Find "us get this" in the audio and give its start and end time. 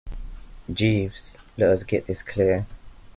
1.69-2.23